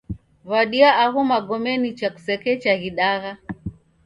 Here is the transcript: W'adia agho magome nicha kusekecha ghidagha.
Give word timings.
W'adia 0.49 0.89
agho 1.03 1.21
magome 1.31 1.71
nicha 1.81 2.07
kusekecha 2.15 2.71
ghidagha. 2.81 3.31